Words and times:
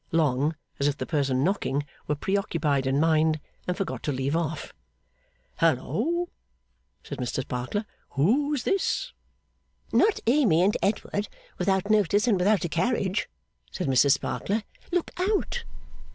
Long, 0.11 0.55
as 0.79 0.87
if 0.87 0.97
the 0.97 1.05
person 1.05 1.43
knocking 1.43 1.85
were 2.07 2.15
preoccupied 2.15 2.87
in 2.87 2.99
mind, 2.99 3.39
and 3.67 3.77
forgot 3.77 4.01
to 4.01 4.11
leave 4.11 4.35
off. 4.35 4.73
'Halloa!' 5.57 6.25
said 7.03 7.19
Mr 7.19 7.41
Sparkler. 7.41 7.85
'Who's 8.13 8.63
this?' 8.63 9.13
'Not 9.93 10.19
Amy 10.25 10.63
and 10.63 10.75
Edward 10.81 11.29
without 11.59 11.91
notice 11.91 12.27
and 12.27 12.39
without 12.39 12.65
a 12.65 12.67
carriage!' 12.69 13.29
said 13.71 13.85
Mrs 13.85 14.13
Sparkler. 14.13 14.63
'Look 14.91 15.11
out. 15.17 15.65